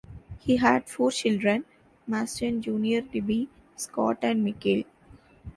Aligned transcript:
He 0.39 0.57
had 0.57 0.89
four 0.89 1.11
children, 1.11 1.63
Masten 2.09 2.59
Junior 2.61 3.01
Debbie, 3.01 3.47
Scott 3.75 4.17
and 4.23 4.43
Michael. 4.43 4.81